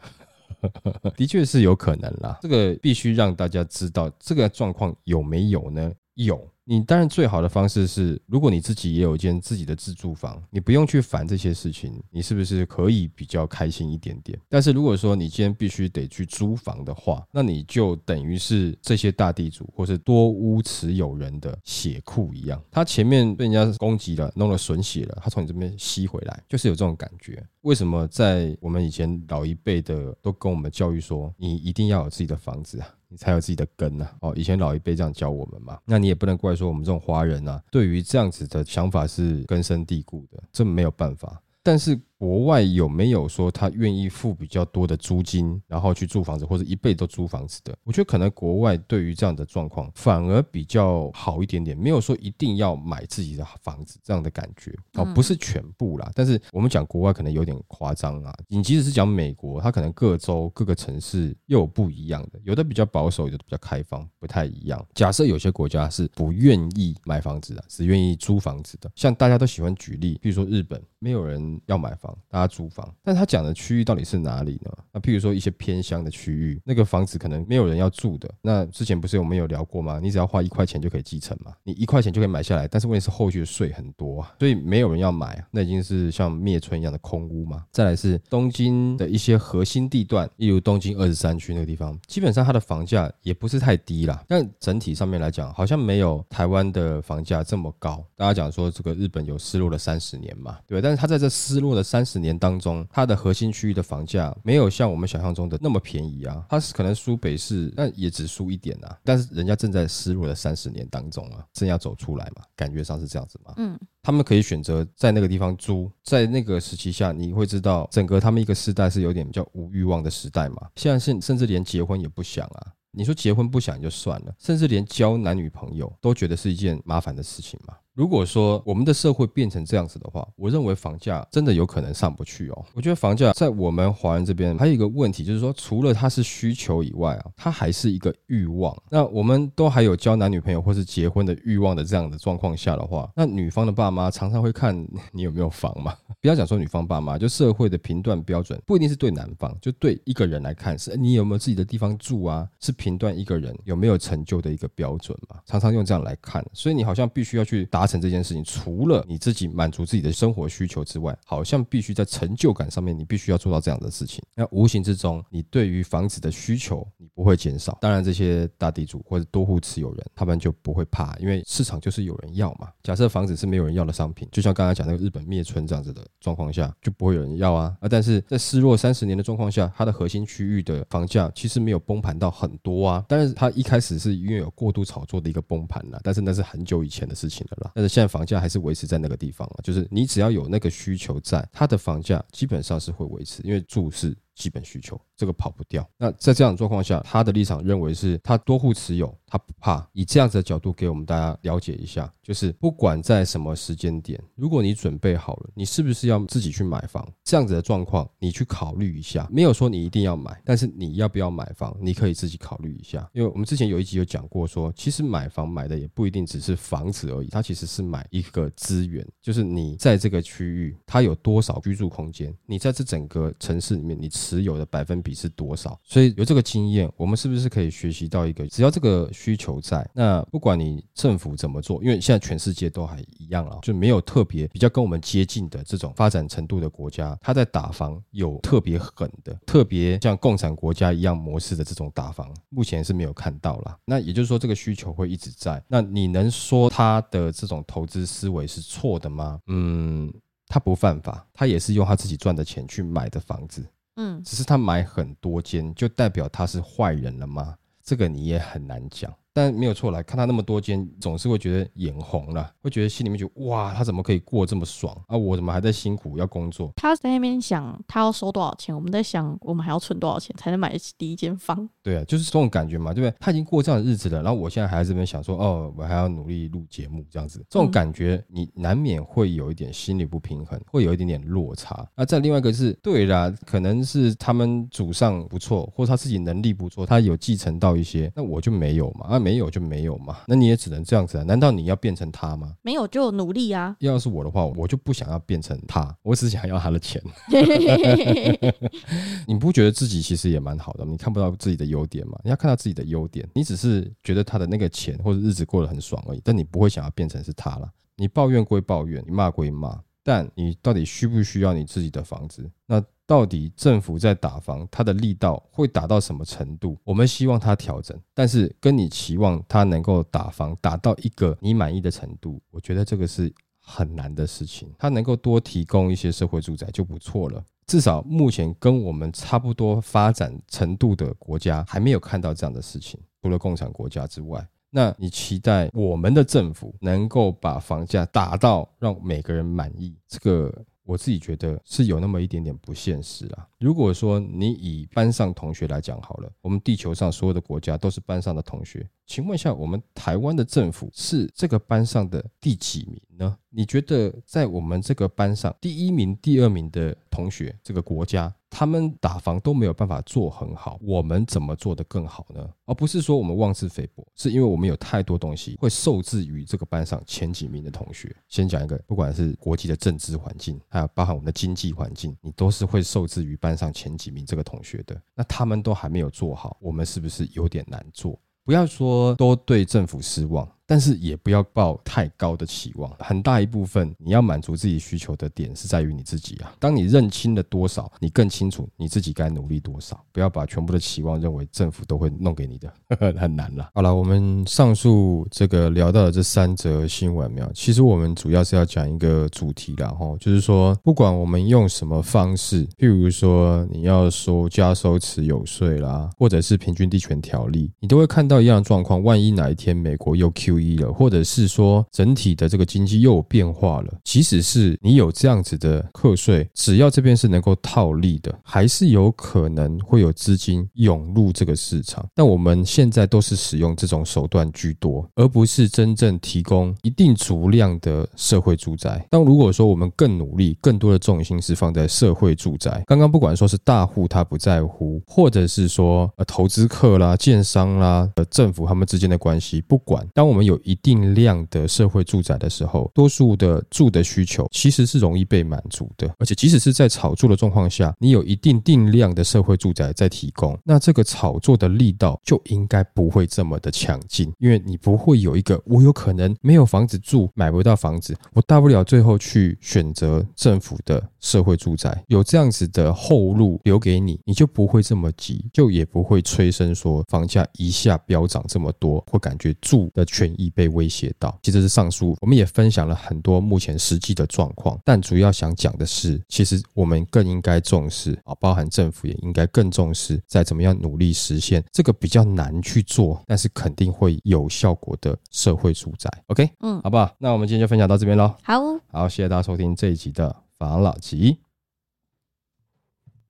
[1.16, 5.90] 的确是有可能啦，这个必须让大家知道这个状况有没有呢？
[6.24, 6.48] 有。
[6.64, 14.38] 你当然最好的方式是，如果你自己也有一间自己的自住房，你不用去烦这些事情，你是不是可以比较开心一点点？
[14.48, 27.44] 但是如果说你今天必须得去租房的话，那你就等于是这些大地主或是多屋持有人的血库一样，他前面被人家攻击了，弄了损血了，他从你这边吸回来，就是有这种感觉。
[27.62, 32.88] 为什么在我们以前老一辈的都跟我们教育说，你一定要有自己的房子啊？
[33.11, 34.09] 你才有自己的根呐！
[34.20, 41.42] 哦，以前老一辈这样教我们嘛，那你也不能怪说我们这种华人啊，对于这样子的想法是根深蒂固的，这没有办法。
[41.62, 47.74] 但是国外有没有说他愿意付比较多的租金，然后去租房子，或者一辈都租房子的？
[47.83, 56.12] 我觉得可能国外对于这样的状况反而比较好一点点，没有说一定要买自己的房子这样的感觉哦，不是全部啦。
[56.14, 64.87] 但是我们讲国外可能有点夸张啊，你即使是讲美国，它可能各州各个城市又有不一样的，有的比较保守，有的比较开放，不太一样。
[64.92, 70.78] 假设有些国家是不愿意买房子的，只愿意租房子的，像大家都喜欢举例，比如说日本。
[71.02, 72.94] 没有人要买房，大家租房。
[73.03, 74.70] 但他讲的区域到底是哪里呢？
[74.92, 78.31] 那譬如说一些偏乡的区域，那个房子可能没有人要住的。
[78.42, 79.99] 那之前不是我们有聊过吗？
[80.03, 82.66] 你只要花一块钱就可以继承嘛，你一块钱就可以买下来。
[82.68, 85.46] 但是问题是后续的税很多啊，所以没有人要买啊。
[85.51, 87.64] 那已经是像灭村一样的空屋嘛。
[87.70, 94.25] 再来是东京的一些核心地段，例如东京二十三区那个地方，基本上它的房价也不是太低啦。
[94.27, 98.05] 但整体上面来讲，好像没有台湾的房价这么高。
[98.16, 100.81] 大家讲说这个日本有失落了三十年嘛，对？
[100.81, 108.98] 但是它在这失落的三三十年当中，它的核心区域的房价没有像我们想象中的那么便宜啊，它是可能输北市，但也只输一点啊。
[109.04, 113.52] 但是人家正在失落的三十年当中啊，正要走出来嘛，感觉上是这样子嘛。
[113.58, 120.70] 嗯，他们可以选择在那个地方租，在那个时期下，你会知道整个他们一个时代是有点比较无欲望的时代嘛。
[120.76, 122.72] 现在甚甚至连结婚也不想啊。
[122.92, 127.74] 你说结婚不想就算了，甚至连交男女朋友都觉得是一件麻烦的事情嘛。
[128.00, 132.64] 如果说我们的社会变成这样子的话，我认为房价真的有可能上不去哦。
[132.72, 138.74] 我觉得房价在我们华人这边还有一个问题，就是说除了它是需求以外啊，它还是一个欲望。
[138.88, 144.75] 那我们都还有交男女朋友或是结婚的欲望的这样的状况下的话，那女方的爸妈常常会看
[145.12, 145.94] 你有没有房嘛。
[146.22, 155.37] 不要讲说女方爸妈，就社会的评断标准不一定是对男方，就对一个人来看是你有没有自己的地方住啊，是评断一个人有没有成就的一个标准嘛。
[155.44, 157.89] 常常用这样来看，所以你好像必须要去达。
[157.90, 164.22] 成这件事情，除了你自己满足自己的生活需求之外，好像必须在成就感上面，你必须要做到这样的事情。
[164.34, 167.76] 那无形之中，你对于房子的需求，你不会减少。
[167.80, 172.68] 当然，这些大地主或者多户持有人，他们就不会怕，因为市场就是有人要嘛。
[172.82, 177.76] 假设房子是没有人要的商品，就像刚才讲那个日本灭村这样子的状况下，就不会有人要啊。
[177.80, 183.04] 啊，但是在失落三十年的状况下，它的核心区域的房价其实没有崩盘到很多啊。
[183.08, 187.69] 但是它一开始是因为有过度炒作的一个崩盘了，但是那是很久以前的事情了啦。
[187.75, 194.16] 但是现在房价还是维持在那个地方啊，就是你只要有那个需求在，它的房价基本上是会维持，因为住是。
[194.40, 195.86] 基本需求，这个跑不掉。
[195.98, 199.86] 那在这样的状况下，他的立场认为是他多户持有，他不怕。
[199.92, 207.06] 以这样子的角度给我们大家了解一下，就是不管在什么时间点，如果你准备好了，你是不是要自己去买房？
[207.22, 209.28] 这样子的状况，你去考虑一下。
[209.30, 213.06] 没有说你一定要买，但是你要不要买房，你可以自己考虑一下。
[213.12, 224.08] 因为我们之前有一集有讲过，说其实买房买的也不一定只是房子而已，它其实是买一个资源，就是你在这个区域它有多少居住空间，你在这整个城市里面你。
[224.31, 225.78] 持有的百分比是多少？
[225.83, 228.46] 所以有这个经验，我们是不是可以学习到一个？
[228.48, 243.76] 只要这个需求在，那不管你政府怎么做，因为现在全世界都还一样啊，就没有特别比较跟我们接近的这种发展程度的国家，它在打房有特别狠的、特别像共产国家一样模式的这种打房，目前是没有看到啦。
[243.85, 245.62] 那也就是说，这个需求会一直在。
[245.68, 249.40] 那你能说他的这种投资思维是错的吗？
[249.46, 250.12] 嗯，
[250.46, 253.64] 他不犯法，他也是用他自己赚的钱去买的房子。
[253.96, 257.56] 嗯，只是他买很多间，就代表他是坏人了吗？
[257.82, 259.12] 这个你也很难讲。
[259.40, 265.16] 但没有错，来看他那么多间，总是会觉得眼红了，会觉得心里面就哇，他怎么可以过这么爽啊？
[265.16, 266.70] 我怎么还在辛苦要工作？
[266.76, 271.66] 他在那边想他要收多少钱，我们在想我们还要存多少钱才能买得起第一间房？
[271.82, 273.16] 对啊，就是这种感觉嘛，对不对？
[273.18, 281.88] 他已经过这样的日子了，然后我现在还在这边想说，哦，我还要努力录节目这样子，这种感觉你难免会有一点心理不平衡，会有一点点落差。
[281.96, 290.00] 那再另外一个是，对啦，可能是他们祖上不错，或者他自己能力不错，他有继承到一些，那我就没有嘛，啊，没有就没有。
[290.00, 291.24] 嘛，那你也只能这样子啊？
[291.24, 292.54] 难道你要变成他吗？
[292.62, 293.76] 没有就努力啊！
[293.81, 297.02] 要是我的话，我就不想要变成他，我只想要他的钱。
[299.28, 300.85] 你不觉得自己其实也蛮好的？
[300.85, 302.18] 你看不到自己的优点吗？
[302.24, 307.70] 你要看到自己的优点，你只是觉得他的那个钱或者日子过得很爽而已，但你不会想要变成是他了。
[307.96, 312.50] 你抱怨归抱怨，你骂归骂，但你到底需不需要你自己的房子？
[312.66, 312.83] 那？
[313.11, 316.79] 到底政府在打房，它的力道会打到什么程度？
[316.85, 324.73] 我们希望它调整，但是跟你期望它能够打房打到一个你满意的程度，我觉得这个是很难的事情。
[324.79, 334.46] 它能够多提供一些社会住宅就不错了，至少目前跟我们差不多发展程度的国家还没有看到这样的事情，除了共产国家之外。
[334.71, 339.98] 那你期待我们的政府能够把房价打到让每个人满意？
[340.06, 340.65] 这个？
[340.90, 343.46] 我自己觉得是有那么一点点不现实啊。
[343.60, 348.84] 如果说你以班上同学来讲好了，我们地球上所有的国家都是班上的同学。
[349.06, 353.36] 请问一下，我们台湾的政府是这个班上的第几名呢？
[353.50, 362.46] 你觉得在我们这个班上第一名、第二名的同学，这个国家他们打防都没有办法做很好，我们怎么做得更好呢？
[362.67, 368.15] 而不是说我们妄自菲薄，是因为我们有太多东西会受制于这个班上前几名的同学。
[368.29, 375.01] 先讲一个，不管是国际的政治环境，还有包含我们的经济环境，你都是会受制于班上前几名这个同学的。
[375.15, 378.21] 那他们都还没有做好，我们是不是有点难做？
[378.44, 380.48] 不要说都对政府失望。
[380.71, 382.88] 但是也不要抱太高的期望。
[383.00, 386.52] 很大一部分你要满足自己需求的点是在于你自己啊。
[386.60, 390.00] 当你认清了多少，你更清楚你自己该努力多少。
[390.12, 392.73] 不要把全部的期望认为政府都会弄给你的，
[393.18, 393.68] 很难了。
[393.75, 397.50] 好了，我们上述这个聊到的这三则新闻，没有？
[397.52, 409.02] 其实我们主要是要讲一个主题啦，吼，就是说，不管我们用什么方式，譬如说你要收加收持有税啦，或者是平均地权条例，你都会看到一样的状况。
[409.02, 422.06] 万一哪一天美国又 Q 了，或者是说整体的这个经济又有变化了，即使是你有这样子的课税，只要这边是能够套利的，还是有可能会有资金涌入这个市场。
[422.15, 429.06] 但我们现在都是使用这种手段居多，而不是真正提供一定足量的社会住宅。
[429.11, 471.38] 当如果说我们更努力，更多的重心是放在社会住宅，刚刚不管说是大户他不在乎，或者是说呃投资客啦、建商啦、呃政府他们之间的关系，不管当我们有有一定量的社会住宅的时候，多数的住的需求其实是容易被满足的，而且即使是在炒作的状况下，你有一定定量的社会住宅在提供，那这个炒作的力道就应该不会这么的强劲，因为你不会有一个我有可能没有房子住，买不到房子，我大不了最后去选择政府的社会住宅，有这样子的后路留给你，你就不会这么急，就也不会催生说房价一下飙涨这么多，会感觉住的权益被威胁到。
[471.42, 486.10] 其实是上述，我们也分享了很多目前实际的状况，但主要想讲的是，其实我们更应该重视啊，包含政府也应该更重视，在怎么样努力实现这个比较难去做，但是肯定会有效果的社会住宅。
[486.26, 487.14] OK，嗯，好不好？
[487.18, 488.35] 那我们今天就分享到这边喽。
[488.42, 488.60] 好，
[488.90, 491.38] 好，谢谢大家收听这一集的法老吉。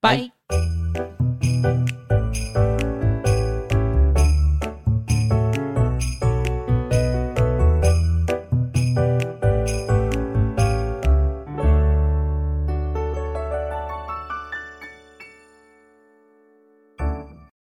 [0.01, 0.31] 拜。